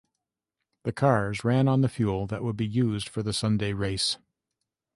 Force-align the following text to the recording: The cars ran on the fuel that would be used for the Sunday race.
The 0.83 0.93
cars 0.93 1.43
ran 1.43 1.67
on 1.67 1.81
the 1.81 1.87
fuel 1.87 2.25
that 2.25 2.43
would 2.43 2.57
be 2.57 2.65
used 2.65 3.07
for 3.07 3.21
the 3.21 3.33
Sunday 3.33 3.73
race. 3.73 4.17